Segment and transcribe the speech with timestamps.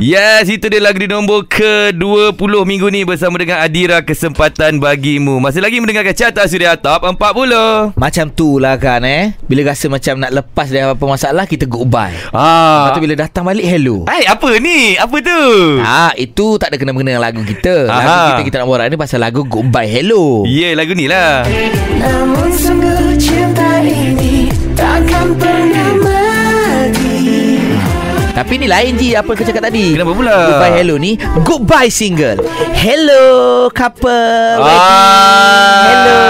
[0.00, 2.32] Yes, itu dia lagu di nombor ke-20
[2.64, 5.36] minggu ni bersama dengan Adira Kesempatan Bagimu.
[5.44, 7.92] Masih lagi mendengarkan Carta Suria Top 40.
[8.00, 12.16] Macam tu lah kan eh Bila rasa macam nak lepas dari apa masalah Kita goodbye
[12.32, 12.88] Ah.
[12.88, 14.96] Lepas tu bila datang balik hello Hai, apa ni?
[14.96, 15.40] Apa tu?
[15.84, 17.84] Ah, itu tak ada kena-mengena dengan lagu kita.
[17.84, 18.28] Lagu Aha.
[18.32, 20.48] kita kita nak borak ni pasal lagu Goodbye Hello.
[20.48, 21.44] Ya, yeah, lagu ni lah.
[22.00, 25.99] Namun sungguh cinta ini takkan pernah
[28.40, 29.92] Tapi ni lain je apa kau cakap tadi.
[29.92, 30.32] Kenapa pula?
[30.48, 31.12] Goodbye Hello ni
[31.44, 32.40] Goodbye single.
[32.72, 33.20] Hello
[33.68, 34.64] couple.
[34.64, 35.84] Ah.
[35.84, 36.20] Hello.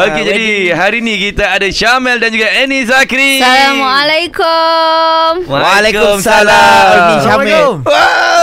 [0.00, 0.46] Okey, jadi
[0.76, 3.40] hari ni kita ada Syamel dan juga Annie Zakri.
[3.40, 5.32] Assalamualaikum.
[5.48, 6.92] Waalaikumsalam.
[7.08, 7.68] Ni Syamil.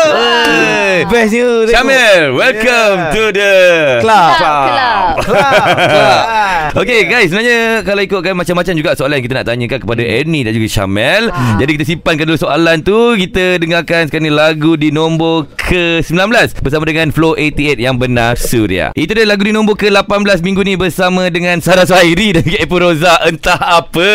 [0.08, 1.06] Hey.
[1.10, 1.66] Best you.
[1.70, 3.14] Syamel, welcome Yeah.
[3.14, 3.54] to the
[4.02, 4.34] Club.
[4.38, 5.14] Club.
[6.78, 10.54] Okey guys, sebenarnya kalau ikutkan macam-macam juga soalan yang kita nak tanyakan kepada Annie dan
[10.54, 11.24] juga Syamel.
[11.58, 12.47] Jadi kita simpankan dulu soalan
[12.82, 13.00] tu.
[13.18, 16.08] Kita dengarkan sekarang ni lagu di nombor ke-19
[16.58, 18.92] bersama dengan Flow 88 yang benar suria.
[18.94, 22.80] Itu dia lagu di nombor ke-18 minggu ni bersama dengan Sarah Suhairi dan juga Epo
[22.80, 24.12] Roza entah apa.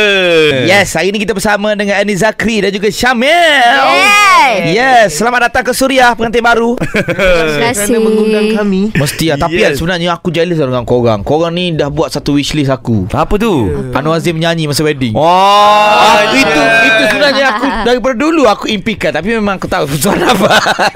[0.64, 3.28] Yes, hari ni kita bersama dengan Ani Zakri dan juga Syamil.
[3.28, 4.72] Yay.
[4.72, 6.74] Yes, selamat datang ke Suria pengantin baru.
[6.80, 7.84] Terima kasih.
[7.84, 9.76] Kerana mengundang kami Mesti lah Tapi Yes.
[9.76, 13.68] sebenarnya aku jealous lah dengan korang Korang ni dah buat satu wishlist aku Apa tu?
[13.92, 16.86] Anwar Azim nyanyi masa wedding Oh, Ah, itu yeah.
[16.86, 20.48] itu sebenarnya aku daripada dulu aku impikan tapi memang aku tahu suara apa.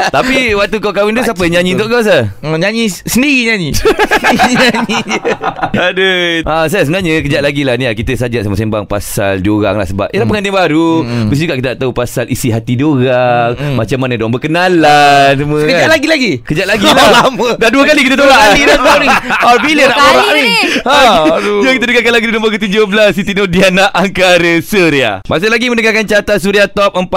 [0.09, 2.31] Tapi waktu kau kahwin tu siapa yang nyanyi untuk kau sah?
[2.41, 3.71] nyanyi sendiri nyanyi.
[3.75, 5.19] Sendiri nyanyi je.
[5.87, 6.41] Aduh.
[6.45, 10.09] Ah, saya sebenarnya kejap lagi lah ni ah, kita saja sembang-sembang pasal diorang lah sebab
[10.09, 11.03] ialah pengantin baru.
[11.03, 11.27] Hmm.
[11.29, 15.81] Mesti juga kita nak tahu pasal isi hati diorang, macam mana diorang berkenalan semua Sekejap
[15.81, 15.91] kan.
[15.91, 16.33] lagi lagi.
[16.41, 17.11] Kejap lagi Oh, lah.
[17.25, 17.49] lama.
[17.57, 19.09] Dah dua kali kita tolak kali dah kau ni.
[19.43, 20.47] Oh, bila nak borak ni?
[20.83, 20.97] Ha,
[21.35, 21.61] aduh.
[21.61, 26.69] Jom kita dengarkan lagi nombor ke-17 Siti Nurdiana Angkara Surya Masih lagi mendengarkan carta Surya
[26.69, 27.16] Top 40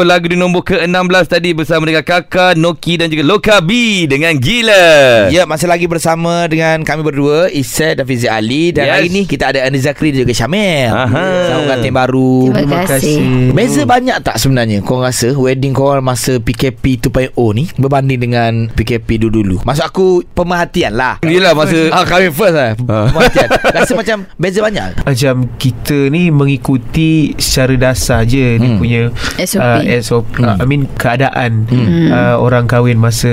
[0.00, 3.70] Lagu di nombor ke-16 tadi Bersama dengan Kakak Noki dan juga Loka B
[4.04, 8.92] Dengan Gila Ya, masih lagi bersama dengan kami berdua Isa dan Fizi Ali Dan Yes.
[8.92, 11.24] hari ni kita ada Ani Zakri dan juga Syamil Aha.
[11.46, 13.18] Sama pengantin baru Terima kasih.
[13.50, 19.20] Beza banyak tak sebenarnya Korang rasa Wedding korang masa PKP 2.0 ni Berbanding dengan PKP
[19.20, 23.08] dulu-dulu Maksud aku Pemerhatian lah Yelah masa Ah, kami first lah Ah.
[23.08, 28.58] Pemerhatian Rasa macam Beza banyak Macam kita ni mengikuti secara dasar je hmm.
[28.58, 28.78] dia Hmm.
[28.78, 29.02] punya
[29.36, 29.60] SOP.
[29.60, 32.08] uh, SOP uh, I mean keadaan Hmm.
[32.08, 33.30] uh, orang kahwin masa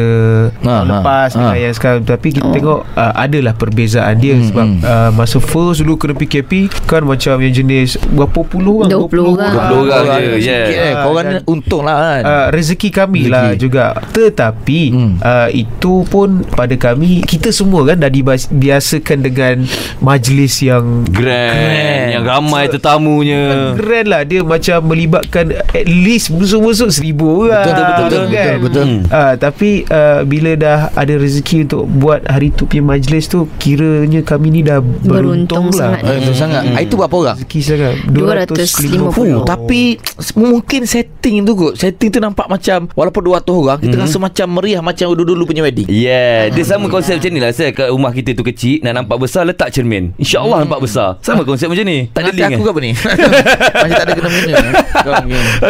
[0.60, 1.56] Ha, lepas ha, ha.
[1.56, 2.54] yang sekarang tapi kita Oh.
[2.54, 4.82] tengok uh, adalah perbezaan dia Hmm, sebab hmm.
[4.82, 6.52] uh, masa first dulu kena PKP
[6.84, 9.54] kan macam yang jenis berapa puluh orang 20 orang.
[9.54, 10.84] 20 orang Korang je, sikit yeah.
[10.84, 10.94] eh.
[11.00, 13.32] Korang Dan- untung lah kan Uh, rezeki kami Rezeki.
[13.32, 15.14] lah juga Tetapi Hmm.
[15.18, 19.56] uh, Itu pun Pada kami Kita semua kan Dah dibiasakan dengan
[19.98, 22.08] Majlis yang Grand, Grand.
[22.12, 27.96] Yang ramai tetamunya Grand lah Dia macam melibatkan At least Busuk-busuk seribu orang Betul, betul,
[27.98, 28.28] betul, kan?
[28.28, 28.86] betul, betul.
[28.86, 29.02] Hmm.
[29.10, 34.22] Ah, Tapi uh, Bila dah ada rezeki Untuk buat hari tu punya majlis tu Kiranya
[34.22, 36.02] kami ni dah Beruntung, Beruntung lah sangat.
[36.04, 36.62] Eh, Betul sangat.
[36.68, 36.76] Hmm.
[36.76, 37.38] Ah, Itu berapa orang?
[37.40, 37.94] Rezeki sangat.
[38.12, 39.16] 250.
[39.16, 39.82] Fuh, tapi
[40.38, 41.74] mungkin setting tu kot.
[41.80, 45.88] Setting tu nampak macam Walaupun 200 orang Kita rasa macam meriah Macam dulu-dulu punya wedding.
[45.88, 49.18] Yeah Dia sama konsep macam ni lah Saya kat rumah kita tu kecil Nak nampak
[49.24, 50.12] besar Letak cermin.
[50.20, 51.16] InsyaAllah nampak besar.
[51.24, 52.10] Sama konsep macam ni.
[52.12, 52.66] Tak ada link aku eh?
[52.66, 52.92] ke apa ni?
[53.88, 54.58] Macam tak ada kena-mena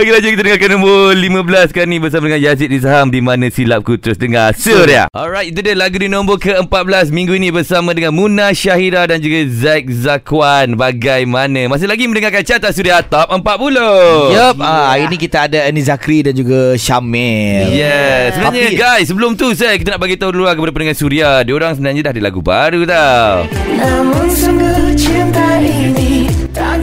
[0.08, 4.00] Okey lanjut kita dengarkan nombor 15 sekarang ni bersama dengan Yazid Rizham di mana silapku
[4.00, 4.56] terus dengar.
[4.56, 5.12] Surya.
[5.12, 9.44] Alright itu dia lagu di nombor ke-14 minggu ini bersama dengan Muna Syahira dan juga
[9.52, 10.80] Zack Zakwan.
[10.80, 11.68] Bagaimana?
[11.68, 14.32] Masih lagi mendengarkan carta Surya Top 40.
[14.32, 14.56] Yup.
[14.64, 17.68] Ah, Hari ni kita ada Ani Zakri dan juga Syamil.
[17.76, 18.40] Yes.
[18.40, 21.44] Sebenarnya Tapi- guys Sebelum tu saya Kita nak bagi tahu dulu lah Kepada pendengar Suria.
[21.44, 23.44] Diorang sebenarnya dah ada lagu baru tau.
[23.76, 26.07] Namun sungguh cinta ini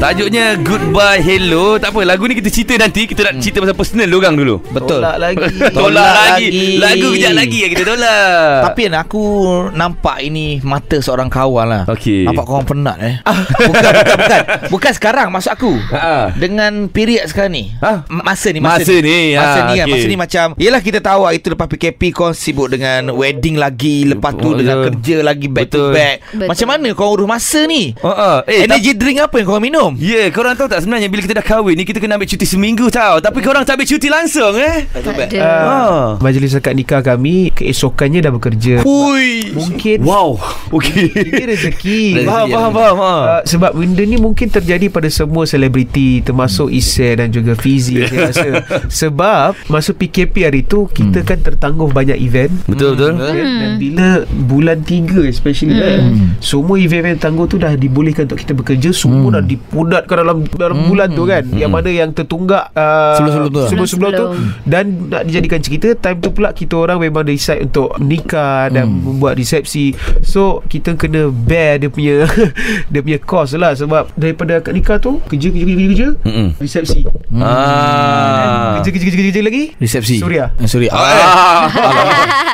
[0.04, 4.04] Tajuknya Goodbye Hello Tak apa lagu ni kita cerita nanti Kita nak cerita pasal personal
[4.04, 6.44] diorang dulu Betul Tolak lagi Tolak, Tolak lagi.
[6.44, 6.68] lagi.
[6.76, 9.24] Lagu kejap lagi yang kita tolak Tapi kan aku
[9.72, 11.82] nampak ini mata seorang kawan lah.
[11.88, 12.28] Okey.
[12.28, 13.16] Nampak korang penat eh.
[13.72, 14.40] bukan, bukan, bukan.
[14.68, 15.72] Bukan sekarang maksud aku.
[15.96, 16.36] Ha.
[16.36, 17.64] Dengan period sekarang ni.
[17.80, 18.04] Ha?
[18.12, 18.60] Masa ni.
[18.60, 19.86] Masa ni, Masa ha, ni kan.
[19.88, 19.92] okey.
[19.96, 20.46] Masa ni macam.
[20.60, 24.04] Yelah kita tahu hari tu lepas PKP kau sibuk dengan wedding lagi.
[24.04, 24.60] Lepas tu Betul.
[24.60, 25.88] dengan kerja lagi back Betul.
[25.90, 26.16] to back.
[26.28, 26.48] Betul.
[26.52, 27.96] Macam mana kau urus masa ni?
[28.04, 28.36] Oh, oh.
[28.44, 29.93] Eh, Energy drink apa yang kau minum?
[29.98, 32.46] Ya, yeah, korang tahu tak sebenarnya bila kita dah kahwin ni kita kena ambil cuti
[32.46, 33.18] seminggu tau.
[33.22, 34.86] Tapi korang tak ambil cuti langsung eh.
[34.90, 35.38] Tak ada.
[35.40, 36.06] Ah.
[36.18, 39.54] Majlis akad nikah kami Keesokannya dah bekerja Hui.
[39.54, 40.38] Mungkin Wow.
[40.76, 41.10] Okey.
[41.14, 42.02] Ini rezeki.
[42.26, 42.96] Faham, faham, faham.
[42.98, 43.14] Ha.
[43.14, 48.20] Uh, sebab benda ni mungkin terjadi pada semua selebriti termasuk Isen dan juga Fizi saya
[48.30, 48.48] rasa.
[48.90, 52.52] Sebab masa PKP hari tu kita kan tertangguh banyak event.
[52.66, 53.12] Betul betul.
[53.18, 53.34] Kan?
[53.34, 54.08] Dan bila
[54.46, 56.00] bulan 3 especially kan
[56.38, 60.76] Semua event-event tangguh tu Dah dibolehkan untuk kita bekerja Semua dah di dipunatkan dalam dalam
[60.86, 61.42] bulan tu kan.
[61.50, 63.68] Yang mana yang tertunggak uh, Sebelum-sebelum tu lah.
[63.68, 64.26] Sebelum-sebelum tu
[64.62, 69.34] dan nak dijadikan cerita time tu pula kita orang memang decide untuk nikah dan membuat
[69.34, 69.90] resepsi.
[70.22, 72.30] So kita kena bear dia punya
[72.92, 76.48] dia punya cost lah sebab daripada akad nikah tu kerja kerja kerja kerja, kerja Mm-mm.
[76.62, 77.00] resepsi.
[77.34, 78.78] Ah.
[78.78, 79.64] Kerja kerja kerja kerja, kerja lagi.
[79.76, 80.54] Resepsi Suria.
[80.54, 81.02] Ah, Suria ah.
[81.02, 81.62] Ah.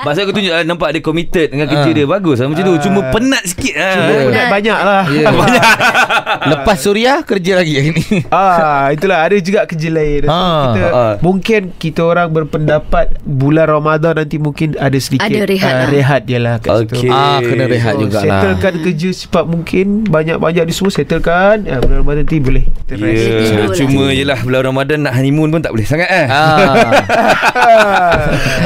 [0.09, 1.93] Masa aku tunjuk ah, nampak dia committed dengan kerja Ah.
[1.93, 2.75] dia bagus lah macam tu.
[2.77, 2.81] Ah.
[2.81, 3.93] Cuma penat sikit ah.
[3.93, 5.03] Cuma penat banyak lah.
[5.11, 5.27] Ya.
[6.55, 10.23] Lepas Suria Kerja lagi hari ni Ah, itulah ada juga kerja lain.
[10.23, 11.15] So, Ah, kita ah.
[11.21, 15.89] mungkin kita orang berpendapat bulan Ramadan nanti mungkin ada sedikit Ada rehat ah, lah.
[15.89, 16.95] rehat dia lah kat situ.
[16.97, 17.11] Okey.
[17.11, 18.23] Ah, kena rehat So, jugalah.
[18.23, 23.39] Settlekan kerja cepat mungkin Banyak-banyak ni semua Settlekan ya, Bulan Ramadan nanti boleh Kita Ya,
[23.61, 23.75] lah.
[23.75, 26.27] cuma yelah bulan Ramadan nak honeymoon pun tak boleh sangat eh.
[26.27, 26.93] ah.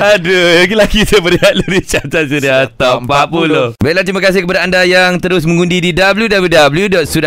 [0.15, 3.79] Aduh, lagi-lagi kita berehat luri carta sudah top 40.
[3.79, 7.23] Baiklah, terima kasih kepada anda yang terus mengundi di www.sudah.my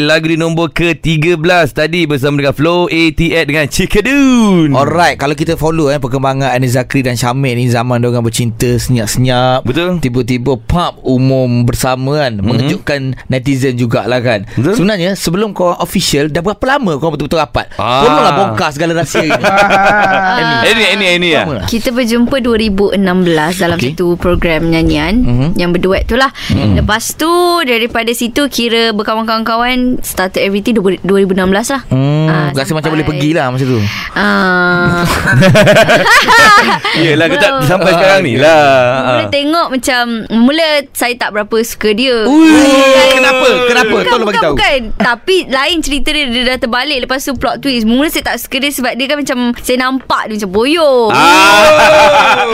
[0.00, 1.36] lagu di nombor ke-13
[1.70, 4.72] tadi bersama dengan Flow 88 dengan Cikadun.
[4.72, 9.62] Alright Kalau kita follow eh Perkembangan Anis Zakri dan Syamil ni Zaman diorang bercinta Senyap-senyap
[9.62, 10.00] Betul.
[10.00, 12.46] Tiba-tiba pub umum bersama kan mm-hmm.
[12.46, 14.80] Mengejutkan netizen jugalah kan Betul.
[14.80, 18.02] Sebenarnya Sebelum korang official Dah berapa lama korang betul-betul rapat Ah.
[18.06, 19.34] Tolonglah bongkar segala rahsia ini
[20.64, 21.42] Ini ini ini ya.
[21.44, 21.66] Lah.
[21.66, 22.98] Kita berjumpa 2016
[23.58, 23.92] dalam okay.
[23.92, 25.26] satu program nyanyian Mhm.
[25.26, 25.50] mm-hmm.
[25.58, 26.30] yang berduet tu lah.
[26.50, 26.80] Mm.
[26.82, 27.28] Lepas tu
[27.62, 31.34] daripada situ kira berkawan-kawan-kawan started everything 2016
[31.68, 31.82] lah.
[31.86, 33.78] Hmm, Ah, rasa macam sampai- boleh pergi lah masa tu
[34.14, 35.02] Ah,
[36.96, 37.66] Yelah, kita Belum.
[37.66, 38.62] sampai sekarang ni lah.
[39.04, 42.48] Mula tengok macam Mula saya tak berapa suka dia Ui,
[43.12, 43.48] kenapa?
[43.66, 43.90] Kenapa?
[43.92, 44.54] Bukan, Tolong bagi bukan, tahu.
[44.56, 44.80] bukan.
[44.96, 48.56] Tapi lain cerita dia Dia dah terbalik Lepas tu plot twist Mula saya tak suka
[48.58, 52.46] dia Sebab dia kan macam Saya nampak dia macam boyong Ah.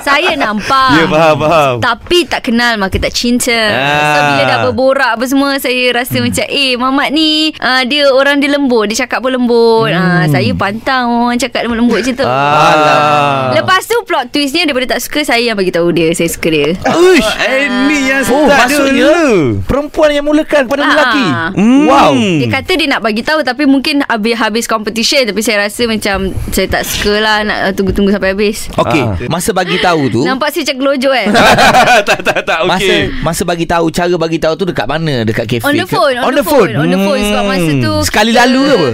[0.06, 1.74] Saya nampak Ya, faham, faham.
[1.78, 4.10] Tapi tak kenal Maka tak cinta Ah.
[4.10, 6.24] So bila dah berborak apa semua Saya rasa hmm.
[6.26, 10.00] macam Eh Mamat ni uh, Dia orang dia lembut Dia cakap pun lembut hmm.
[10.00, 13.52] uh, Saya pantang Orang cakap lembut-lembut macam tu Ah.
[13.52, 16.72] Lepas tu plot twistnya Daripada tak suka Saya yang bagi tahu dia Saya suka dia
[16.88, 19.60] Uish Eh, ni yang Oh, start maksudnya dulu.
[19.64, 20.88] Perempuan yang mulakan pada Ah.
[20.88, 21.84] lelaki Hmm.
[21.84, 25.84] Wow Dia kata dia nak bagi tahu Tapi mungkin habis habis competition Tapi saya rasa
[25.84, 26.16] macam
[26.48, 29.16] Saya tak suka lah Nak uh, tunggu-tunggu sampai habis Okey, Ah.
[29.26, 31.26] masa bagi tahu tu Nampak saya macam gelojo kan
[32.08, 33.00] tak tak tak Masa okey.
[33.20, 35.22] masa bagi tahu cara bagi tahu tu dekat mana?
[35.22, 36.69] Dekat kafe On the phone On, the, phone.
[36.72, 37.50] On the phone Sebab Hmm.
[37.50, 38.88] masa tu Sekali lalu ke apa?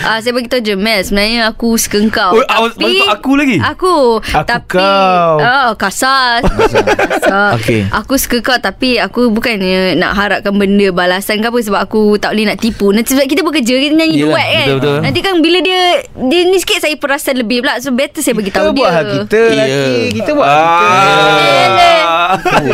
[0.00, 3.60] Uh, saya bagi tahu je Mel Sebenarnya aku suka kau Oh, tu aku lagi?
[3.60, 5.30] Aku Aku tapi, kau.
[5.36, 7.84] Oh kasar Kasar Okey.
[7.90, 12.32] Aku suka kau Tapi aku bukannya Nak harapkan benda Balasan ke apa Sebab aku tak
[12.32, 14.98] boleh nak tipu Nanti sebab kita bekerja Kita nyanyi Yelah, duet kan betul-betul.
[15.00, 15.80] Nanti kan bila dia
[16.18, 18.90] Dia ni sikit saya perasan lebih pula So better saya bagi Kita tahu dia buat
[18.90, 19.50] hak kita Ya.
[19.52, 22.09] lelaki Kita buat hak kita Ah.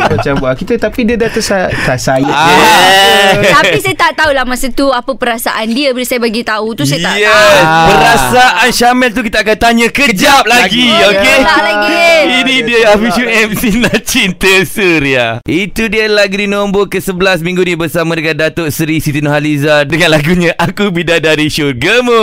[0.07, 3.33] Macam buat kita Tapi dia dah tersa- tak sayang Ah.
[3.57, 7.01] Tapi saya tak tahulah Masa tu Apa perasaan dia Bila saya bagi tahu tu Saya
[7.03, 7.29] tak Yes.
[7.29, 11.37] tahu Perasaan Syamil tu kita akan tanya kejap lagi, Oh, okey?
[11.39, 12.09] lagi.
[12.37, 15.27] Ini dia official MC Nak Cinta Suria.
[15.43, 20.13] Itu dia lagu di nombor ke-11 minggu ni bersama dengan Datuk Seri Siti Nurhaliza dengan
[20.13, 22.21] lagunya Aku Bidadari Syurgamu.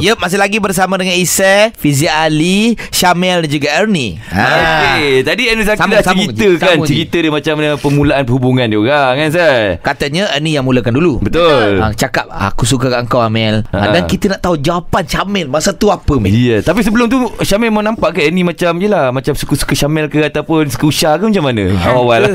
[0.00, 4.18] Yup, masih lagi bersama dengan Isai, Fizi Ali, Syamil dan juga Ernie.
[4.26, 4.44] Ha.
[4.44, 6.88] Okey, tadi Anu Zakir dah cerita kan je.
[6.90, 9.62] cerita dia macam mana permulaan perhubungan dia orang kan Sal?
[9.86, 11.22] Katanya Ernie yang mulakan dulu.
[11.22, 11.78] Betul.
[11.78, 13.62] Ha, cakap aku suka kat kau Amel.
[13.70, 13.78] Ha.
[13.78, 13.92] Ha.
[13.94, 16.34] Dan kita nak tahu jawapan Syamil masa tu apa Mel?
[16.34, 16.60] Ya, yeah.
[16.66, 20.66] tapi sebelum tu Syamil mau nampak ke ni macam yelah macam suka-suka Syamil ke ataupun
[20.74, 21.70] suka Usha ke macam mana?
[21.70, 22.34] Awal-awal.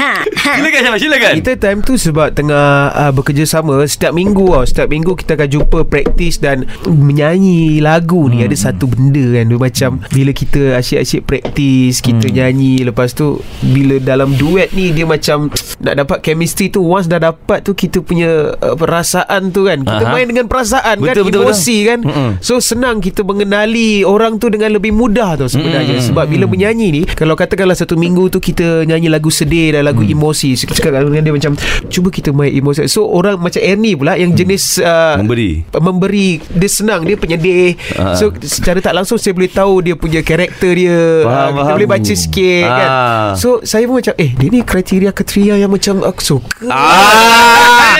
[0.58, 1.32] silakan Syamil, silakan.
[1.38, 4.64] Kita time tu sebab tengah uh, bekerjasama setiap minggu tau.
[4.64, 8.40] Setiap minggu kita akan jumpa praktis dan menyanyi lagu ni.
[8.40, 9.44] Ada satu benda kan.
[9.52, 12.80] Dia macam bila kita asyik-asyik praktis, kita nyanyi.
[12.88, 17.60] Lepas tu bila dalam duet ni dia macam nak dapat chemistry tu once dah dapat
[17.60, 19.80] tu kita punya uh, perasaan tu kan.
[19.80, 20.12] Kita Aha.
[20.12, 21.98] main dengan perasaan Betul, kan, betul, emosi kan.
[22.00, 22.30] Mm-mm.
[22.38, 25.98] So senang kita mengenali orang tu dengan lebih mudah tau sebenarnya.
[25.98, 26.06] Mm-mm.
[26.06, 30.02] Sebab bila menyanyi ni kalau katakanlah satu minggu tu kita nyanyi lagu sedih dan lagu
[30.02, 30.54] emosi.
[30.54, 31.52] So, kita cakap dengan dia macam
[31.86, 32.86] cuba kita main emosi.
[32.86, 35.66] So orang macam Ernie pula yang jenis uh, Memberi.
[35.72, 37.74] memberi dia senang dia penyedih.
[37.96, 38.14] Ah.
[38.14, 40.98] So secara tak langsung saya boleh tahu dia punya karakter dia.
[41.22, 41.74] Faham, Ah, kita faham.
[41.74, 42.88] boleh baca sikit kan.
[42.88, 43.30] Ah.
[43.46, 46.66] So saya pun macam eh dia ni kriteria-kriteria yang macam aku suka.
[46.66, 47.94] Ah.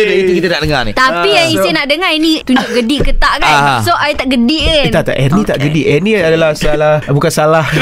[0.00, 0.92] Itu dia, itu kita nak dengar ni.
[0.92, 3.78] Tapi yang Isi nak dengar Ini tunjuk gedik ke tak kan Ah.
[3.80, 7.28] So I tak gedik kan Eh, tak tak Ernie tak gedik Ernie adalah salah Bukan
[7.28, 7.66] salah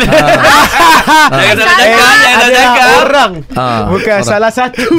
[1.08, 2.88] Jangan salah cakap, jangan cakap.
[3.00, 4.26] orang Ah, Bukan orang.
[4.26, 4.84] salah satu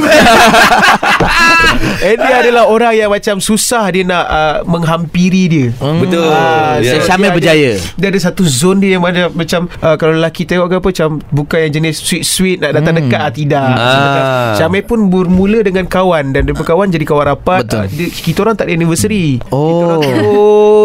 [2.02, 6.28] Ernie adalah orang yang macam Susah dia nak uh, Menghampiri dia Betul.
[6.28, 6.96] Ah, Ya.
[6.96, 7.70] So, Syamil dia berjaya.
[7.72, 10.88] ada, Dia ada satu zone dia yang mana Macam uh, Kalau lelaki tengok ke apa
[10.90, 14.52] Macam Bukan yang jenis sweet-sweet Nak datang dekat ah, Tidak Ah.
[14.54, 17.76] Syamil pun bermula dengan kawan Dan dia berkawan jadi kawan rapat Betul.
[17.76, 19.58] uh, dia, Kita orang tak ada anniversary Oh.
[19.60, 20.00] Kita orang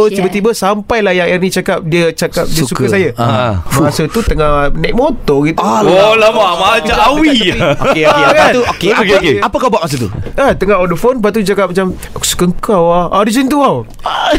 [0.05, 0.21] Yeah.
[0.21, 2.69] Tiba-tiba sampailah yang Ernie cakap Dia cakap dia Suka.
[2.77, 3.65] suka saya Ah.
[3.75, 6.45] Masa tu tengah naik motor gitu Oh lama
[6.77, 7.57] Macam awi Okey
[7.89, 8.51] okey Ah, Lepas kan?
[8.51, 9.35] tu Okey Okey, apa, okey.
[9.41, 12.21] apa kau buat masa tu Ah, tengah on the phone Lepas tu cakap macam Aku
[12.23, 13.77] suka kau lah Ah dia macam tu tau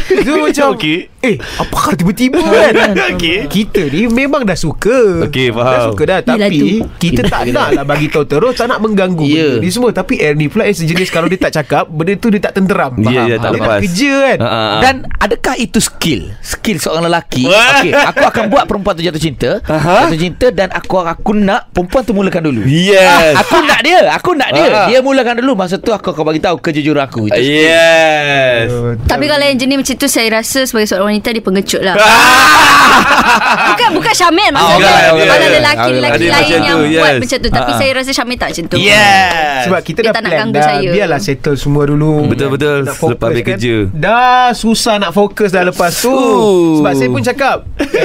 [0.07, 0.97] Dia macam Okey.
[1.19, 3.49] Eh apakah tiba-tiba kan Okey.
[3.49, 5.81] Kita ni memang dah suka Dah faham.
[5.89, 6.65] suka dah Tapi tu.
[6.95, 9.49] Kita tak nak lah bagi tahu terus Tak nak mengganggu Ya.
[9.49, 12.37] benda ni semua Tapi Ernie pula yang sejenis Kalau dia tak cakap Benda tu dia
[12.39, 13.79] tak tenteram Ya, ya, tak Dia lepas.
[13.81, 14.79] kerja kan Ah, ah, ah.
[14.79, 17.81] Dan adakah itu skill Skill seorang lelaki Wah.
[17.81, 20.05] Okey Aku akan buat perempuan tu jatuh cinta Aha.
[20.05, 24.31] Jatuh cinta Dan aku aku nak Perempuan tu mulakan dulu Yes Aku nak dia Aku
[24.33, 24.85] nak dia Ah.
[24.85, 27.25] Dia mulakan dulu Masa tu aku akan bagi tahu kejujuran aku.
[27.33, 31.81] Yes Uh, Tapi kalau yang jenis macam tu Saya rasa sebagai seorang wanita Dia pengecut
[31.81, 31.95] lah
[33.67, 35.27] Bukan bukan Syamil Ah, maksudnya okey, okey, Kalau okey.
[35.27, 37.19] ada lelaki-lelaki Ada lain yang tu, buat yes.
[37.19, 37.77] macam tu Tapi Ah.
[37.77, 40.55] saya rasa Syamil tak macam tu Yes Sebab kita Dia dah tak nak plan ganggu
[40.55, 40.89] dah saya.
[40.89, 43.75] Biarlah settle semua dulu Betul-betul, Nak fokus selepas habis kerja.
[43.91, 46.79] Dah susah nak fokus dah lepas tu Oh.
[46.79, 47.57] Sebab saya pun cakap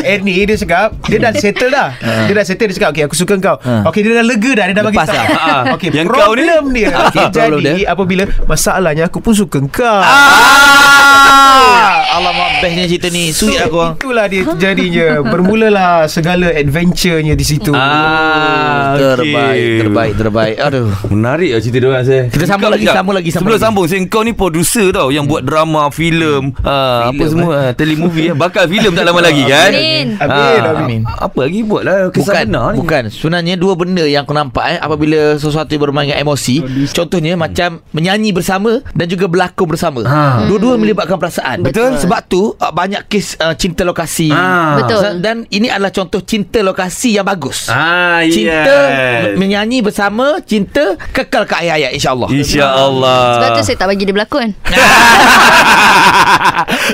[0.03, 1.89] Ernie dia cakap Dia dah settle dah
[2.29, 3.57] Dia dah settle Dia cakap Okay aku suka kau.
[3.87, 5.27] Okay dia dah lega dah Dia dah bagi Lepas tahu.
[5.75, 6.45] Okay Yang kau ni?
[6.45, 6.89] problem dia
[7.35, 12.05] Jadi apabila Masalahnya aku pun suka kau ah.
[12.13, 17.73] Alamak bestnya cerita ni Sweet aku orang Itulah dia jadinya Bermulalah segala adventure-nya di situ
[17.73, 19.79] Ah, Terbaik okey.
[19.81, 22.95] Terbaik Terbaik Aduh Menarik lah cerita diorang saya Kita sambung lagi, sekejap.
[22.95, 23.65] sambung lagi, sambung Sebelum lagi.
[23.65, 28.29] sambung saya, Kau ni producer tau Yang buat drama Filem ah, Apa semua ah, Telemovie
[28.29, 28.35] eh.
[28.35, 30.07] Bakal filem tak lama lagi kan Amin.
[30.19, 31.01] Amin, Ah, amin.
[31.07, 34.65] Apa lagi buat lah Kisah Bukan benar ni Bukan Sebenarnya dua benda yang aku nampak
[34.67, 36.57] eh Apabila sesuatu yang bermain dengan emosi
[36.91, 40.45] Contohnya macam Menyanyi bersama Dan juga berlakon bersama Ha.
[40.45, 41.95] Dua-dua melibatkan perasaan Betul.
[41.97, 44.75] Sebab tu uh, Banyak kes uh, cinta lokasi Ah.
[44.83, 45.23] Betul.
[45.23, 49.39] Dan ini adalah contoh cinta lokasi yang bagus Ah, Cinta yes.
[49.39, 54.51] menyanyi bersama Cinta kekal ke ayat-ayat InsyaAllah InsyaAllah Sebab tu saya tak bagi dia berlakon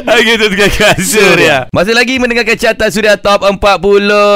[0.08, 1.66] Okey, itu tukar kasur ya.
[1.70, 3.58] Masih lagi mendengarkan carta Suria Top 40.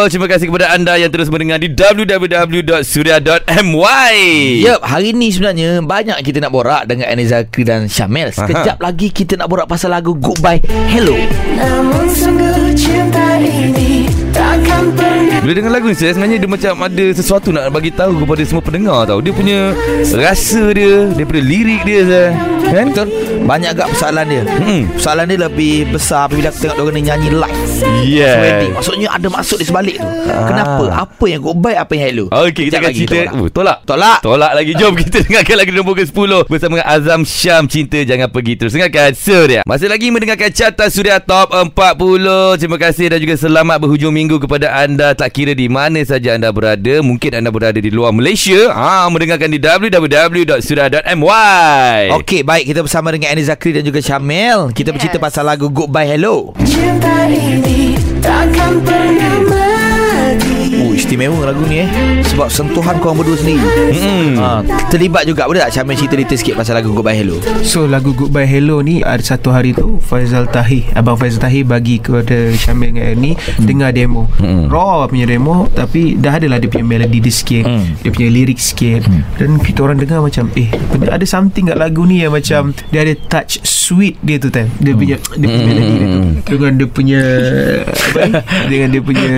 [0.09, 4.14] Terima kasih kepada anda yang terus mendengar di www.suria.my.
[4.61, 8.30] Yup, hari ni sebenarnya banyak kita nak borak dengan Annie Zakri dan Syamel.
[8.30, 11.14] Sekejap lagi kita nak borak pasal lagu Goodbye Hello.
[11.50, 14.22] Namun sungguh cinta ini takkan pernah
[15.42, 18.62] Bila dengar lagu ni saya sebenarnya dia macam ada sesuatu nak bagi tahu kepada semua
[18.62, 19.18] pendengar tau.
[19.18, 19.59] Dia punya
[20.14, 22.28] rasa dia, daripada lirik dia saya.
[22.62, 22.87] Kan?
[22.94, 23.09] Betul?
[23.42, 24.42] Banyak agak persoalan dia.
[24.47, 24.82] Hmm.
[24.94, 27.61] Persoalan dia lebih besar apabila aku tengok diorang ni nyanyi live.
[28.06, 28.38] Yeah.
[28.38, 28.73] Wedding.
[28.78, 30.09] Maksudnya ada maksud di sebalik tu.
[30.30, 30.85] Kenapa?
[30.94, 32.25] Apa yang goodbye, apa yang hello?
[32.30, 33.30] Okey, kita Sekejap akan lagi cerita.
[33.35, 33.78] Oh, tolak.
[33.82, 34.18] Tolak.
[34.23, 34.73] Tolak lagi.
[34.78, 38.73] Jom kita dengarkan lagu nombor ke-10 bersama dengan Azam Syam Cinta Jangan Pergi Terus.
[38.78, 39.61] Dengarkan Surya.
[39.66, 42.62] Masih lagi mendengarkan carta Surya Top 40.
[42.62, 45.14] Terima kasih dan juga selamat berhujung minggu kepada anda.
[45.14, 46.99] Tak kira di mana saja anda berada.
[46.99, 48.75] Mungkin anda berada di luar Malaysia.
[48.75, 50.99] Ha, mendengarkan di www.surya.my.
[52.18, 54.75] Okey, baik kita bersama dengan Annie Zakri dan juga Syamel.
[54.75, 55.22] Kita bercerita Yes.
[55.22, 56.50] pasal lagu Goodbye Hello.
[56.66, 59.38] cinta ini takkan pernah
[60.92, 61.88] Oh, istimewa lagu ni eh.
[62.28, 63.64] Sebab sentuhan korang berdua sendiri.
[63.96, 64.37] Hmm.
[64.37, 64.61] Ha,
[64.92, 68.44] terlibat juga Boleh tak Syamel cerita detail sikit Pasal lagu Goodbye Hello So lagu Goodbye
[68.44, 73.04] Hello ni Ada satu hari tu Faizal Tahir Abang Faizal Tahir bagi kepada Syamil dengan
[73.08, 73.64] Ernie hmm.
[73.64, 74.68] Dengar demo hmm.
[74.68, 77.94] Raw punya demo Tapi dah adalah dia punya melody dia sikit Hmm.
[78.02, 79.38] Dia punya lirik sikit hmm.
[79.38, 80.68] Dan kita orang dengar macam Eh
[81.08, 84.95] ada something kat lagu ni Yang macam Dia ada touch sweet dia tu kan Dia
[84.95, 86.21] punya Dia punya melody dia tu.
[86.55, 87.23] Dengan dia punya
[87.83, 88.33] apa ni?
[88.71, 89.31] Dengan dia punya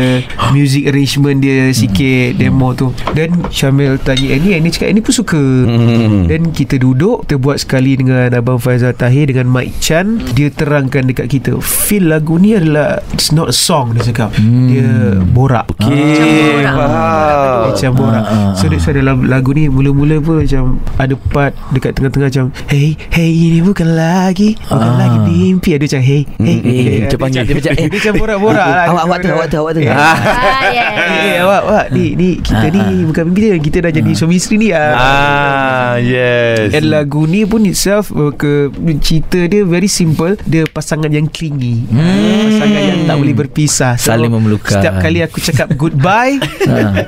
[0.52, 2.92] Music arrangement dia sikit Demo tu.
[3.16, 5.40] Dan Syamil tanya Ernie Ernie cakap Ernie pun suka.
[5.64, 6.28] Hmm.
[6.28, 10.20] dan kita duduk Kita buat sekali dengan Abang Faizal Tahir Dengan Mike Chan.
[10.36, 14.36] Dia terangkan dekat kita Feel lagu ni adalah It's not a song Dia cakap.
[14.36, 14.68] Hmm.
[14.68, 14.88] Dia
[15.24, 15.64] borak.
[15.80, 18.24] Okey, Macam borak.
[18.24, 22.28] Ah, ah, So that's why dalam lagu ni Mula-mula pun macam Ada part Dekat tengah-tengah
[22.28, 24.96] macam Hey Hey ini bukan lagi Bukan Ah.
[24.96, 28.84] lagi mimpi Ada macam hey Hey, hey dia panggil dia macam Dia macam borak-borak lah
[28.86, 29.80] Awak awak tu awak tu awak tu.
[29.80, 30.16] Eh, Ah.
[30.16, 33.04] ah, awak, awak, ni, ni, kita Ah, ni ah.
[33.06, 34.92] bukan mimpi dia, kita dah jadi suami isteri ni ah.
[34.94, 36.72] Ah, yes.
[36.72, 40.34] And lagu ni pun itself uh, ke cerita dia very simple.
[40.42, 41.84] Dia pasangan yang clingy.
[41.86, 42.50] Hmm.
[42.50, 43.94] Pasangan yang tak boleh berpisah.
[43.96, 44.74] Saling memerlukan.
[44.74, 46.36] Setiap kali aku cakap goodbye,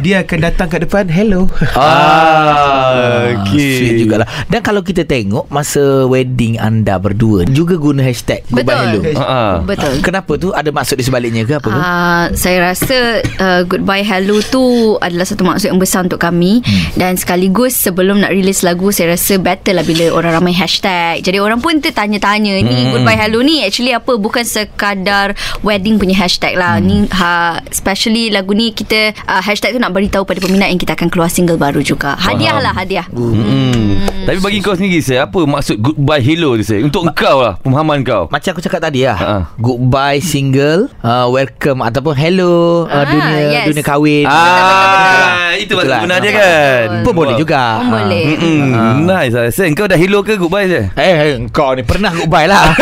[0.01, 1.49] dia akan datang kat depan, hello.
[1.75, 3.73] Ah, okey.
[3.77, 8.77] Sweet jugalah Dan kalau kita tengok Masa wedding anda berdua berdua Juga guna hashtag Goodbye
[8.77, 9.01] Hello.
[9.01, 9.25] Betul.
[9.25, 9.41] Ha.
[9.65, 9.95] Betul.
[10.05, 10.49] Kenapa tu?
[10.53, 11.73] Ada maksud di sebaliknya ke apa?
[11.73, 16.61] Ke Uh, saya rasa uh, Goodbye Hello tu adalah satu maksud yang besar untuk kami.
[16.67, 16.99] Hmm.
[16.99, 21.23] dan sekaligus sebelum nak release lagu saya rasa better lah bila orang ramai hashtag.
[21.23, 22.93] Jadi orang pun tertanya-tanya ni Hmm.
[22.93, 24.19] Goodbye Hello ni actually apa?
[24.19, 25.33] Bukan sekadar
[25.63, 26.83] wedding punya hashtag lah.
[26.83, 30.99] Ni ha, especially lagu ni kita uh, hashtag tu nak beritahu pada peminat yang kita
[30.99, 32.19] akan keluar single baru juga.
[32.19, 33.07] Hadiah lah hadiah.
[33.15, 34.03] Hmm.
[34.27, 38.03] Tapi bagi kau sendiri saya apa maksud goodbye hello tu saya untuk engkau lah pemahaman
[38.03, 38.27] kau.
[38.27, 39.35] Macam aku cakap tadi lah Ha.
[39.57, 43.67] Goodbye single uh, Welcome Ataupun hello uh, Ah, Dunia yes.
[43.67, 46.87] dunia kahwin Ah, itu maksud sebenar dia kan.
[47.01, 48.25] Pun boleh juga Pun boleh.
[48.37, 49.47] Hmm, nice lah.
[49.49, 50.83] Sen, kau dah hello ke goodbye je?
[50.93, 52.73] Eh, eh kau ni pernah goodbye lah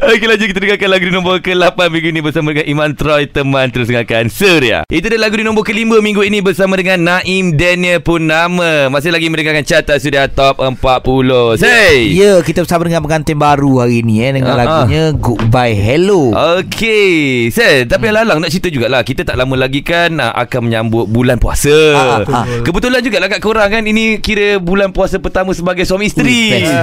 [0.00, 3.68] Okey lanjut kita dengarkan lagu di nombor ke-8 minggu ini bersama dengan Iman Troy teman
[3.68, 4.82] terus dengarkan Surya.
[4.88, 8.88] Itu dia lagu di nombor ke-5 minggu ini bersama dengan Naim Daniel Purnama.
[8.88, 11.60] Masih lagi mendengarkan carta sudah top 40.
[11.90, 12.14] Say.
[12.14, 14.58] Ya kita bersama dengan pengantin baru hari ni eh Dengan ah.
[14.62, 18.14] lagunya Goodbye Hello Okey, Sen, tapi hmm.
[18.14, 19.02] Lalang nak cerita jugalah.
[19.02, 21.74] Kita tak lama lagi kan uh, akan menyambut bulan puasa.
[21.98, 22.44] Ah, ah.
[22.62, 26.30] Kebetulan jugalah kat korang kan ini kira bulan puasa pertama sebagai suami isteri.
[26.30, 26.74] Ui, best.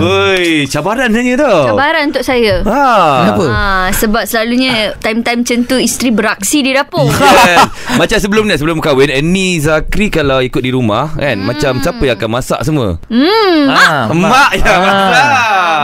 [0.00, 1.54] Oi, cabaran hanya tu.
[1.72, 2.84] cabaran untuk saya Ha.
[3.20, 3.44] Kenapa?
[3.50, 7.04] Ah, sebab selalunya time-time macam tu isteri beraksi di dapur.
[8.00, 11.46] Macam sebelum ni Sebelum kahwin Ni Zakri kalau ikut di rumah kan hmm.
[11.46, 15.26] Macam siapa yang akan masak semua Hmm, Ah, Mak yang masak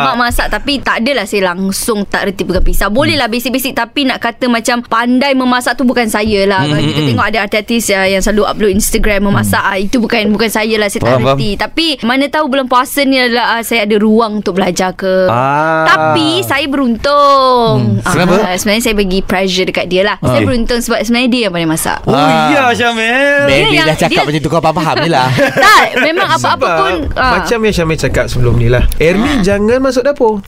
[0.01, 2.89] Mak masak tapi tak adalah saya langsung tak reti pegang pisau.
[2.89, 6.65] Boleh lah basic-basic tapi nak kata macam pandai memasak tu bukan saya lah.
[6.65, 10.49] Kalau kita tengok ada artis uh, yang selalu upload Instagram memasak ah, itu bukan bukan
[10.49, 11.51] saya lah saya tak Faham, reti.
[11.55, 15.29] Tapi mana tahu bulan puasa ni adalah uh, saya ada ruang untuk belajar ke.
[15.29, 15.85] Ah.
[15.87, 18.01] Tapi saya beruntung.
[18.01, 18.07] Hmm.
[18.07, 18.35] Kenapa?
[18.43, 20.17] Ah, sebenarnya saya bagi pressure dekat dia lah.
[20.19, 21.99] Saya beruntung sebab sebenarnya dia yang pandai masak.
[22.05, 22.53] Oh Ah.
[22.53, 25.29] ya Syamil Baby yang- dah cakap dia- macam tu Kau faham-faham je lah
[25.65, 27.39] tak, memang apa-apa pun ah.
[27.39, 28.85] Macam yang Syamil cakap sebelum ni lah.
[29.01, 30.45] Ernie jangan masuk dapur.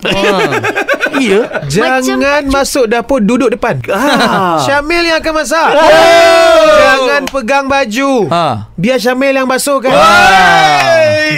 [1.12, 3.78] Iya Jangan masuk dapur Duduk depan.
[3.92, 4.61] Ah.
[4.64, 5.71] Syamil yang akan masak.
[6.83, 8.12] Jangan pegang baju.
[8.33, 8.73] Ha.
[8.76, 9.92] Biar Syamil yang basuhkan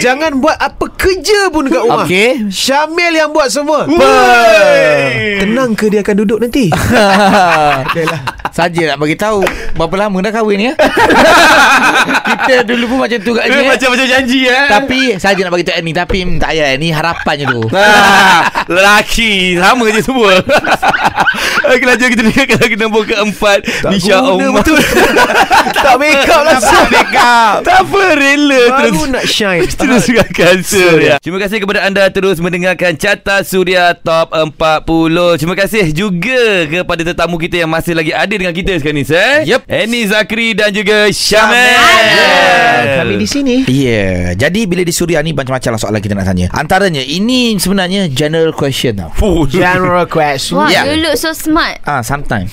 [0.03, 2.07] Jangan buat apa kerja pun dekat rumah.
[2.07, 2.51] Okey.
[2.51, 3.87] Syamil yang buat semua.
[5.43, 6.71] Tenang ke dia akan duduk nanti
[8.55, 9.43] Saja nak bagi tahu
[9.75, 10.73] Berapa lama dah kahwin ya?
[12.31, 13.67] Kita dulu pun macam tu kat Eh, ni eh.
[13.67, 17.47] Macam-macam janji eh Tapi Saja nak bagi tahu ni Tapi hmm, tak payah Ni harapannya
[17.51, 17.63] tu.
[18.67, 20.33] Lelaki Sama je semua.
[21.65, 23.59] Okey lanjut kita dengarkan lagu nombor keempat.
[23.89, 24.61] Nisha guna Omar.
[24.61, 24.79] betul.
[25.75, 27.57] Tak make up lah Tak make up.
[27.61, 29.11] Tak apa rela Baru terus.
[29.11, 29.65] nak shine.
[29.67, 31.15] Terus dengarkan Surya.
[31.19, 34.55] Terima kasih kepada anda Terus mendengarkan Carta Surya Top 40
[35.37, 39.49] Terima kasih juga Kepada tetamu kita Yang masih lagi ada dengan kita sekarang ni sir.
[39.49, 39.61] Yep.
[39.65, 41.81] Annie Zakri dan juga Syamel
[42.95, 44.19] Kami di sini Ya yeah.
[44.37, 48.53] Jadi bila di Suria ni Macam-macam lah soalan kita nak tanya Antaranya Ini sebenarnya General
[48.53, 49.49] question tau Fuh.
[49.49, 50.85] General question Wah, Ya.
[50.85, 51.79] you look so smart.
[51.83, 52.51] Ah, sometimes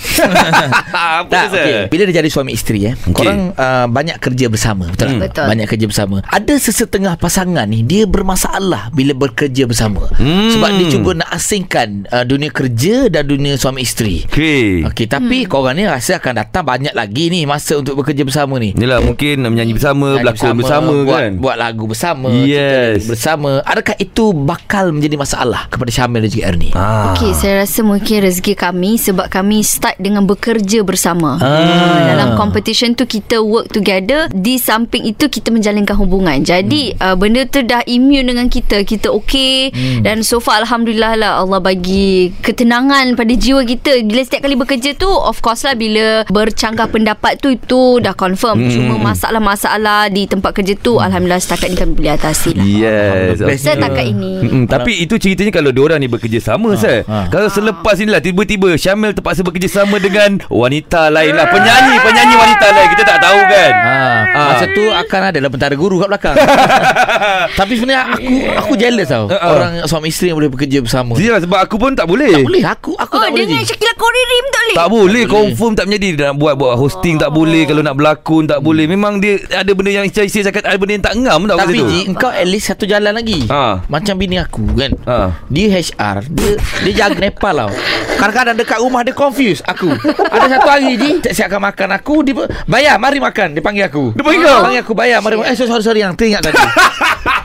[0.93, 1.79] Apa Tak, okay.
[1.87, 3.11] Bila dia jadi suami isteri eh, okay.
[3.11, 5.19] Korang uh, banyak kerja bersama Betul Hmm.
[5.19, 5.33] tak?
[5.33, 5.45] Betul.
[5.51, 10.53] Banyak kerja bersama Ada sesetengah pasangan ni Dia bermasalah Bila bekerja bersama Hmm.
[10.53, 15.43] Sebab dia cuba nak asingkan uh, Dunia kerja Dan dunia suami isteri Okey Okey, tapi
[15.43, 15.49] hmm.
[15.49, 18.77] korang ni rasa akan datang banyak lagi ni masa untuk bekerja bersama ni.
[18.77, 23.07] Inilah mungkin menyanyi bersama Nyanyi Berlakon bersama, buat, kan Buat lagu bersama Yes.
[23.07, 27.13] Bersama Adakah itu bakal menjadi masalah Kepada Syamil dan juga Ernie ah.
[27.13, 31.37] Okey, saya rasa mungkin rezeki kami sebab kami start dengan bekerja bersama.
[31.41, 32.13] Ah.
[32.13, 36.41] Dalam competition tu kita work together, di samping itu kita menjalinkan hubungan.
[36.41, 37.01] Jadi hmm.
[37.01, 38.83] uh, benda tu dah immune dengan kita.
[38.85, 40.01] Kita okey hmm.
[40.05, 44.01] dan so far alhamdulillah lah Allah bagi ketenangan pada jiwa kita.
[44.05, 48.59] Bila setiap kali bekerja tu of course lah bila bercanggah pendapat tu itu dah confirm.
[48.59, 48.69] Hmm.
[48.69, 52.63] Cuma masalah-masalah di tempat kerja tu alhamdulillah setakat ni kami boleh atasi lah.
[52.63, 53.63] Yes Best.
[53.63, 54.31] Setakat ini.
[54.39, 57.17] Mm-mm, tapi itu ceritanya kalau diorang ni bekerja sama ha, ha.
[57.27, 62.65] Kalau selepas inilah tiba-tiba Syamil terpaksa bekerja sama dengan wanita lain lah Penyanyi, penyanyi wanita
[62.67, 63.93] lain Kita tak tahu kan Ha,
[64.31, 64.47] Ah.
[64.49, 66.35] Masa tu akan ada lah Pentara guru kat belakang
[67.59, 69.51] Tapi sebenarnya aku Aku jealous tau Ah, ah.
[69.51, 72.63] Orang suami isteri yang boleh bekerja bersama Dia sebab aku pun tak boleh Tak boleh
[72.65, 73.69] Aku aku Oh, tak boleh dengan Ji.
[73.69, 74.75] Syakila Koririm tak boleh?
[74.75, 78.59] tak boleh confirm tak menjadi Nak buat buat hosting tak boleh Kalau nak berlakon tak
[78.59, 81.77] boleh Memang dia Ada benda yang Saya cakap Ada benda yang tak ngam tau Tapi.
[81.79, 83.85] Ji Engkau at least satu jalan lagi Ha.
[83.85, 85.17] Macam bini aku kan Ha.
[85.45, 87.71] Dia HR Dia dia jaga Nepal tau
[88.17, 89.93] Kadang-kadang dekat rumah Dia confuse aku
[90.25, 92.33] Ada satu hari Ji Tak siapkan makan aku Dia
[92.65, 94.61] Bayar mari makan Dia panggil aku Dia panggil kau?
[94.63, 96.57] Panggil aku bayar mari makan Eh sorry sorry, Yang teringat tadi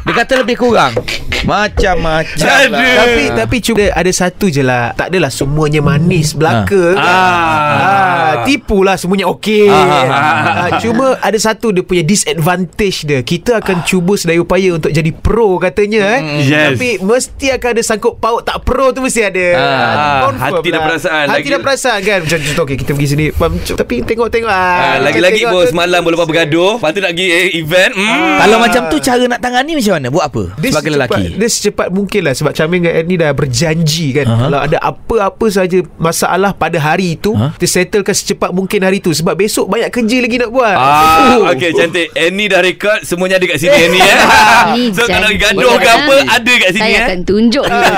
[0.07, 0.95] Dia kata lebih kurang
[1.43, 2.91] Macam-macam lah.
[2.97, 6.95] Tapi tapi cuba ada satu je lah Tak adalah semuanya manis belaka Ah.
[6.95, 6.97] kan?
[6.99, 8.06] ah.
[8.45, 10.07] Tipulah semuanya okey Ah.
[10.07, 10.79] ah.
[10.79, 15.57] Cuma ada satu dia punya disadvantage dia Kita akan cuba sedaya upaya untuk jadi pro
[15.57, 16.21] katanya eh.
[16.43, 16.75] Yes.
[16.75, 20.31] Tapi mesti akan ada sangkut paut tak pro tu mesti ada Ah.
[20.33, 20.87] Hati dan lah.
[20.87, 21.25] perasaan.
[21.27, 23.25] Hati Lagi- dan perasaan kan Macam contoh okay, kita pergi sini?
[23.73, 27.13] Tapi tengok-tengok ah, Ah, lagi-lagi tengok bos tu- malam boleh buat bergaduh Lepas tu nak
[27.13, 28.37] pergi eh, event hmm.
[28.39, 31.49] Kalau macam tu Cara nak tangani macam mana Buat apa dia Sebagai secepat, lelaki Dia
[31.49, 34.41] secepat mungkin lah Sebab Camil dengan Ernie dah berjanji kan uh-huh.
[34.43, 37.39] Kalau ada apa-apa saja Masalah pada hari itu Ha?
[37.49, 37.53] uh-huh.
[37.57, 41.49] Dia settlekan secepat mungkin hari tu Sebab besok banyak kerja lagi nak buat Ah, Oh.
[41.49, 42.11] okay cantik.
[42.13, 44.19] Annie dah rekod semuanya ada kat sini Annie eh.
[44.91, 47.07] So kalau gaduh ke apa ada kat sini Saya eh.
[47.07, 47.91] akan tunjuk dia.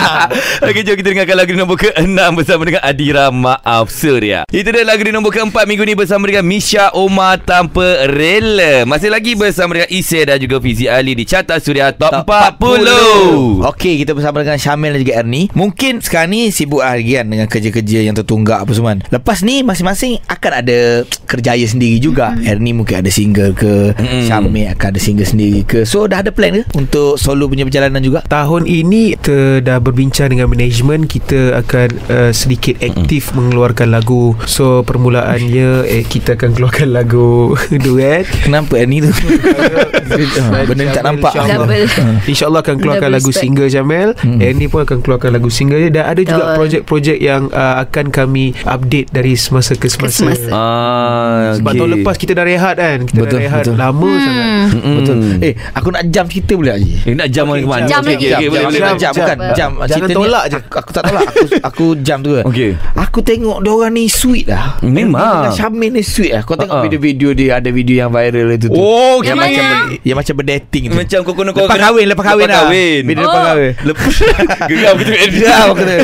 [0.66, 4.42] Okey, jom kita dengarkan lagu di nombor ke-6 bersama dengan Adira Maaf Surya.
[4.48, 8.82] Itu dia lagu di nombor ke-4 minggu ni bersama dengan Misha Omar Tanpa Rela.
[8.84, 13.64] Masih lagi bersama dengan Isya dan juga Fizi Ali di Carta Suria Top, 40.
[13.64, 17.46] Okey kita bersama dengan Syamil dan juga Ernie Mungkin sekarang ni sibuk lagi kan Dengan
[17.46, 19.00] kerja-kerja yang tertunggak apa semua kan.
[19.28, 22.32] Lepas ni masing-masing akan ada kerjaya sendiri juga.
[22.48, 24.24] Ernie mungkin ada single ke Mm.
[24.24, 25.84] Syamil akan ada single sendiri ke.
[25.84, 28.24] So dah ada plan ke Untuk solo punya perjalanan juga?
[28.24, 31.12] Tahun ini kita dah berbincang dengan management.
[31.12, 34.32] Kita akan uh, sedikit aktif mengeluarkan lagu.
[34.48, 37.52] So permulaannya eh, Kita akan keluarkan lagu
[37.84, 38.24] duet.
[38.48, 39.12] Kenapa Ernie tu?
[39.12, 41.36] Ha, Benda tak nampak.
[42.32, 44.40] InsyaAllah akan keluarkan lagu single Jamel Hmm.
[44.40, 44.46] hmm.
[44.48, 46.00] Ernie pun akan keluarkan lagu single dia.
[46.00, 50.48] Dan ada juga projek-projek yang uh, Akan kami update dari semasa ke Ke semasa, semasa.
[50.48, 51.78] Ah, Sebab okey.
[51.78, 53.74] tahun lepas kita dah rehat kan Kita Betul, dah rehat betul.
[53.74, 54.96] lama sangat Mm-mm.
[54.96, 57.86] Betul Eh aku nak jam cerita boleh Haji Eh, nak jam okay, ke mana?
[57.86, 58.78] jam okey, okey, boleh, jam, boleh.
[58.78, 59.52] jam, Jam, jam, bukan jam.
[59.52, 59.70] jam.
[59.80, 60.56] Jangan Cerita ni tolak je.
[60.58, 61.22] Aku, aku tak tolak.
[61.24, 62.30] Aku aku jam tu.
[62.38, 62.70] Okey.
[62.94, 64.64] Aku tengok dia orang ni sweet lah.
[64.80, 65.50] Memang.
[65.50, 66.42] Syamil ni sweet lah.
[66.42, 66.84] Kau tengok Ha-ha.
[66.84, 68.76] video-video dia ada video yang viral itu tu.
[68.76, 69.64] Oh, yang macam
[70.00, 70.94] yang macam berdating tu.
[70.94, 72.62] Macam kau kono kau lepas kahwin, lepas kahwin lepas lah.
[72.64, 73.00] kahwin.
[73.04, 73.26] Video Oh.
[73.26, 73.72] lepas kahwin.
[73.80, 74.12] Lepas
[74.70, 75.94] geram kita aku kata.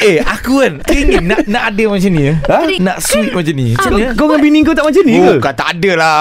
[0.00, 2.22] Eh, aku kan teringin nak nak ada macam ni.
[2.22, 2.34] ya.
[2.54, 2.60] Ha?
[2.78, 3.66] Nak sweet macam ni.
[3.72, 4.14] Macam Kau, mana?
[4.14, 5.32] kau dengan bini kau tak macam ni ke?
[5.36, 6.18] Bukan tak ada lah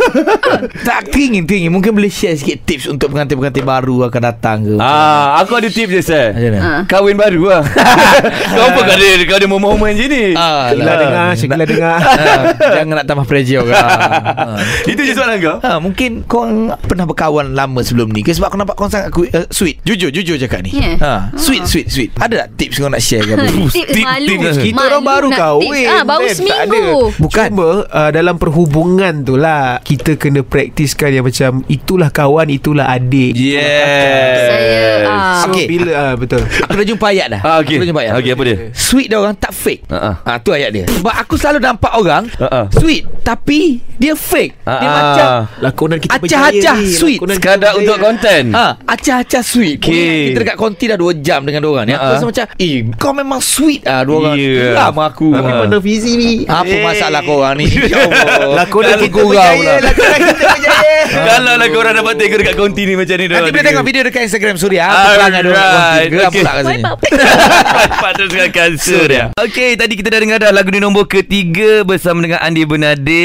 [0.88, 5.38] Tak teringin Teringin Mungkin boleh share sikit tips Untuk pengantin-pengantin baru Akan datang ke Ah,
[5.38, 6.26] aku ada tips je, Sir.
[6.32, 6.80] Macam mana Ah.
[6.84, 7.62] Kahwin baru lah
[8.54, 12.42] Kau apa kau ada Kau ada momen-momen je ni Ah, Kelah dengar Syeklah dengar Ah,
[12.74, 14.58] Jangan nak tambah pressure Ah.
[14.84, 16.42] Itu je soalan kau Ha, mungkin kau
[16.80, 19.78] pernah berkawan lama sebelum ni ke sebab aku nampak kau sangat uh, sweet.
[19.82, 20.72] Jujur jujur cakap ni.
[20.72, 20.96] Yeah.
[20.98, 22.10] Ha, sweet sweet sweet.
[22.16, 23.44] Ada tak tips kau nak share ke apa?
[23.46, 24.56] Tips tip- malu tips.
[24.58, 26.30] Kita Malu orang baru nak kahwin ah, Baru kan?
[26.30, 27.18] Tak seminggu ada.
[27.18, 27.48] Bukan.
[27.50, 33.34] Cuma uh, dalam perhubungan tu lah Kita kena praktiskan yang macam Itulah kawan Itulah adik
[33.34, 35.66] Yeah Saya ah, So Okey.
[35.66, 37.40] bila uh, Betul Aku dah jumpa ayat dah.
[37.42, 37.76] Ah, okey.
[37.76, 38.12] Aku dah jumpa ayat.
[38.20, 38.56] Okey, apa dia?
[38.70, 39.82] Sweet dia orang tak fake.
[39.90, 40.14] Ah, ah.
[40.22, 40.84] Ha, tu ayat dia.
[40.86, 42.66] Sebab aku selalu nampak orang ah.
[42.70, 44.54] sweet tapi dia fake.
[44.62, 45.26] Dia Ah, macam.
[45.60, 47.18] Lakonan kita Acah-acah sweet.
[47.36, 49.82] Sekadar untuk konten Ha, acah-acah sweet.
[49.82, 50.32] Okey.
[50.32, 51.92] Kita dekat konti dah 2 jam dengan diorang ni.
[51.94, 54.72] Aku rasa macam, "Eh, kau memang sweet ah dua orang." Ya.
[54.72, 55.28] Geram aku.
[55.40, 56.82] Tapi mana Fizi ni Apa Eh.
[56.82, 57.66] masalah kau orang ni?
[57.90, 58.60] Ya Allah.
[58.60, 59.74] Lakonan Aku kita berjaya pula.
[59.82, 63.64] Lakonan kita berjaya Kalau lah korang dapat tengok dekat konti ni macam ni Nanti boleh
[63.64, 64.84] tengok video dekat Instagram Suria.
[64.86, 66.06] Apa perangai dia orang kat konti.
[66.06, 66.38] Geram Okay.
[66.38, 66.84] pula rasanya.
[67.96, 72.40] Patut dengan Surya Okey Tadi kita dah dengar dah Lagu di nombor ketiga Bersama dengan
[72.40, 73.24] Andi Bernade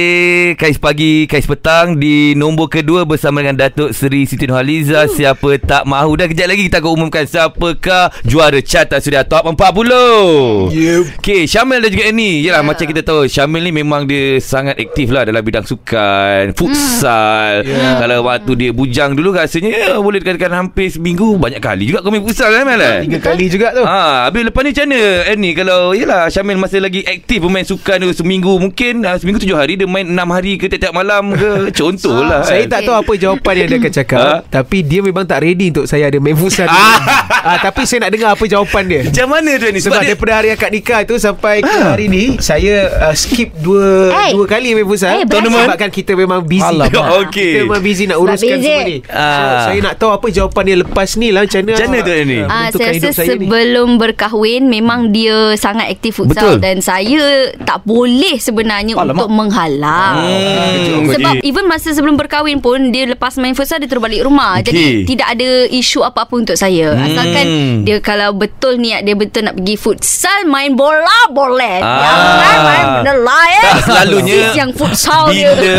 [0.56, 5.84] Kais pagi Kais petang Di nombor kedua Bersama dengan Datuk Seri Siti Nurhaliza Siapa tak
[5.84, 11.04] mahu Dan kejap lagi kita akan umumkan Siapakah Juara Carta Suria Top 40 yep.
[11.20, 12.66] Okey Syamil dan juga Annie Yelah Ya.
[12.66, 17.98] macam kita tahu Syamil ni memang dia Sangat aktif lah Dalam bidang sukan Futsal Ya.
[17.98, 22.22] Kalau waktu dia bujang dulu Rasanya Boleh dikatakan hampir seminggu Banyak kali juga kau main
[22.22, 23.04] futsal kan Mel eh?
[23.04, 26.80] Tiga kali juga tu Ha, habis lepas ni macam mana Annie kalau yalah Syamil masih
[26.80, 30.56] lagi aktif bermain sukan tu seminggu mungkin uh, seminggu tujuh hari dia main enam hari
[30.56, 32.72] ke tiap-tiap malam ke contohlah Saya kan.
[32.72, 34.32] tak tahu apa jawapan yang dia akan cakap Ha?
[34.44, 38.30] Tapi dia memang tak ready Untuk saya ada main futsal ah, Tapi saya nak dengar
[38.32, 41.60] apa jawapan dia macam mana tu ni Sebab dia, daripada hari akad nikah tu Sampai
[41.60, 44.32] ke hari ni Saya uh, skip dua Eh.
[44.32, 45.48] Dua kali main futsal Eh, berapa?
[45.48, 46.92] Sebabkan kita memang busy Alamak.
[47.24, 47.50] Okey.
[47.50, 48.68] Kita memang busy nak uruskan busy.
[48.68, 49.64] semua ni so, Ah.
[49.66, 52.42] Saya nak tahu apa jawapan dia lepas ni lah Macam mana Macam mana tu, Annie?
[52.42, 53.32] ah, Ah, saya rasa saya ni.
[53.42, 56.60] sebelum berkahwin memang dia sangat aktif futsal Betul.
[56.60, 57.24] dan saya
[57.60, 59.16] tak boleh sebenarnya Alamak.
[59.16, 60.16] untuk menghalang.
[60.20, 61.46] Hmm, Sebab okey.
[61.46, 64.58] even masa sebelum berkahwin pun dia lepas main futsal dia terus balik rumah.
[64.58, 64.66] Okey.
[64.66, 66.92] Jadi tidak ada isu apa-apa untuk saya.
[66.92, 67.06] Hmm.
[67.06, 67.46] Asalkan
[67.84, 71.75] dia kalau betul niat dia betul nak pergi futsal main bola boleh.
[71.80, 71.98] Ah.
[71.98, 73.64] Jangan main benda lain.
[73.66, 75.76] Tak selalunya Sis yang futsal bila dia.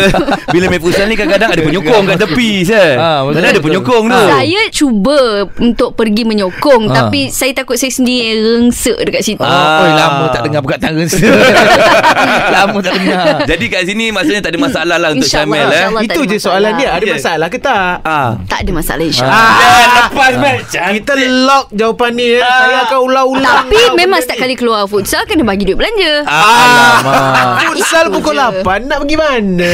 [0.47, 2.91] bila main futsal ni kadang-kadang ada penyokong kat tepi saya.
[2.95, 4.21] Ah, Kadang ada penyokong tu.
[4.27, 5.19] Saya cuba
[5.57, 6.95] untuk pergi menyokong Ah.
[7.03, 9.41] tapi saya takut saya sendiri rengsek dekat situ.
[9.41, 9.55] Ah.
[9.79, 11.17] Oh, oi, lama tak dengar perkataan rasa.
[12.55, 13.25] lama tak dengar.
[13.45, 16.05] Jadi kat sini Maksudnya tak ada masalah lah Untuk InsyaAllah, Syamel eh.
[16.05, 17.95] Itu je soalan dia Ada masalah ke tak?
[18.01, 18.29] Ah.
[18.45, 19.55] Tak ada masalah insyaAllah Ah.
[20.03, 22.41] Lepas Mel Kita lock jawapan ni eh.
[22.41, 22.57] Ah.
[22.57, 28.05] Saya akan ulang-ulang Tapi memang setiap kali keluar futsal Kena bagi duit belanja Alamak Futsal
[28.11, 28.63] pukul je.
[28.63, 29.69] 8 Nak pergi mana?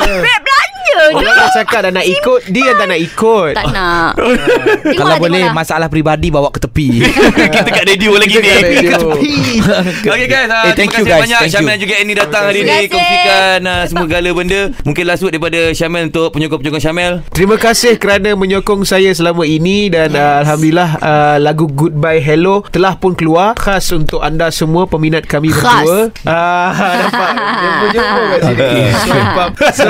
[0.00, 3.66] Duit belanja je Orang dah cakap dah nak ikut Dia yang tak nak ikut Tak
[3.70, 4.10] nak
[4.84, 5.54] Tengoklah, Kalau boleh tengoklah.
[5.54, 6.88] masalah peribadi bawa ke tepi.
[7.54, 8.90] Kita kat radio lagi ni kat radio.
[10.14, 11.22] Okay guys uh, Eh, thank Terima you, kasih guys.
[11.24, 11.58] banyak Thank you.
[11.58, 12.76] Syamel juga Annie datang hari ni.
[12.86, 17.96] Kongsikan uh, semua segala benda Mungkin last word daripada Syamel Untuk penyokong-penyokong Syamel Terima kasih
[17.96, 20.20] kerana menyokong saya selama ini dan yes.
[20.20, 25.48] uh, alhamdulillah uh, lagu Goodbye Hello telah pun keluar khas untuk anda semua peminat kami
[25.48, 25.84] Khas.
[25.84, 25.98] berdua.
[26.24, 28.82] Ah nampak jumpa-jumpa kat sini.
[29.70, 29.88] So,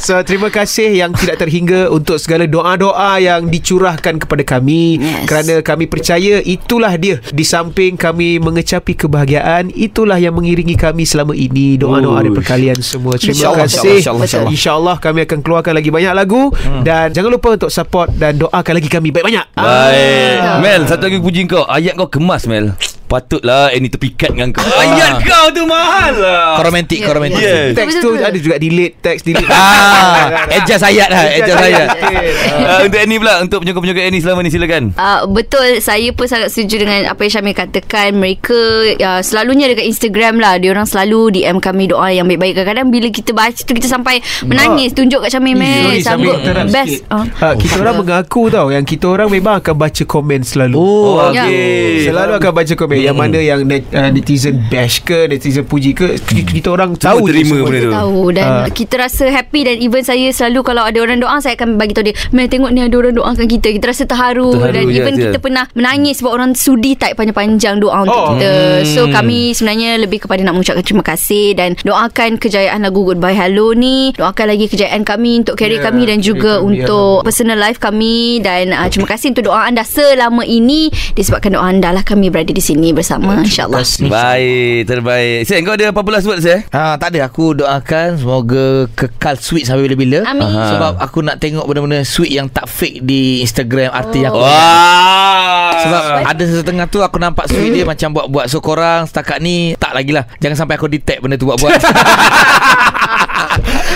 [0.00, 4.98] so, terima kasih yang tidak terhingga untuk segala doa-doa yang dicurahkan kepada kami.
[5.00, 5.28] Yes.
[5.28, 7.20] kerana kami percaya itulah dia.
[7.30, 11.76] Di samping kami mengecapi kebahagiaan itulah yang mengiringi kami selama ini.
[11.76, 13.20] Doa-doa daripada kalian semua.
[13.20, 13.96] Terima InsyaAllah, kasih.
[14.00, 14.52] insyaAllah, insyaAllah.
[14.52, 16.50] InsyaAllah kami akan keluarkan lagi banyak lagu.
[16.50, 16.82] Hmm.
[16.82, 19.08] Dan jangan lupa untuk support Dan doakan lagi kami.
[19.12, 20.36] Baik-banyak Baik.
[20.64, 21.64] Mel satu lagi puji kau.
[21.68, 22.72] Ayat kau kemas Mel
[23.10, 24.62] Patutlah Annie terpikat dengan kau.
[24.62, 26.54] Ayat kau tu mahal lah.
[26.54, 27.42] Kau romantik, kau romantik.
[27.42, 27.74] Yes.
[27.74, 29.50] Teks tu ada juga delete Teks delete.
[29.50, 31.88] Ah, adjust ayat lah, adjust ayat.
[31.90, 34.94] uh, Untuk Annie pula Untuk penyokong-penyokong Annie selama ni silakan.
[34.94, 38.14] Uh, betul saya pun sangat setuju dengan apa yang Syamil katakan.
[38.14, 38.58] Mereka
[38.96, 42.54] uh, selalunya dekat Instagram lah dia orang selalu DM kami doa yang baik-baik.
[42.54, 47.02] Kadang-kadang bila kita baca tu kita sampai menangis tunjuk kat Syamil meh sambil sanggup best.
[47.10, 47.26] uh.
[47.40, 50.78] Ha, kita orang mengaku tau Yang kita orang memang akan baca komen selalu.
[50.78, 51.42] Oh, Oh Ya.
[51.42, 55.92] okay Selalu akan baca komen Yang mana yang net, uh, netizen bash ke Netizen puji
[55.92, 57.92] ke Kita, kita orang tahu terima benda tu.
[57.92, 58.66] tahu dan Ah.
[58.68, 62.04] kita rasa happy dan even saya selalu kalau ada orang doa saya akan bagi tahu
[62.04, 63.68] dia Mel tengok ni ada orang doakan kita.
[63.70, 65.22] Kita rasa terharu, Terharu, dan ya, even ya.
[65.26, 68.28] kita pernah menangis sebab orang sudi type panjang-panjang doa untuk Oh.
[68.34, 68.52] kita.
[68.86, 73.72] So kami sebenarnya lebih kepada nak mengucapkan terima kasih dan doakan kejayaan lagu Goodbye Hello
[73.72, 74.12] ni.
[74.12, 78.18] Doakan lagi kejayaan kami untuk career Ya, kami dan juga kami, untuk personal life kami.
[78.40, 80.90] Dan uh, terima kasih untuk doa anda selama ini.
[81.12, 83.82] Disebabkan doa anda lah kami berada di sini bersama insyaAllah.
[84.06, 85.38] Baik Terbaik.
[85.44, 86.62] Sen kau ada apa-apa last word Sen?
[86.70, 87.26] Ha, tak ada.
[87.26, 90.24] Aku doakan semoga kekal sweet sampai bila-bila.
[90.24, 90.44] Amin.
[90.44, 90.64] Aha.
[90.74, 94.28] Sebab aku nak tengok benda-benda sweet yang tak fake di Instagram arti Oh.
[94.32, 94.40] aku.
[94.40, 95.72] Wah.
[95.80, 98.46] Sebab ada setengah tu aku nampak sweet dia macam buat-buat.
[98.46, 100.28] So korang setakat ni tak lagi lah.
[100.38, 101.80] Jangan sampai aku detect benda tu buat-buat.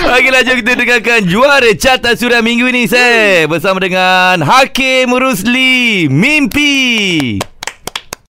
[0.04, 7.38] Baiklah jom kita dengarkan Juara carta surat minggu ini Sen Bersama dengan Hakim Rusli Mimpi